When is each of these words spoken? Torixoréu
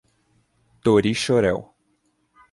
Torixoréu 0.83 1.61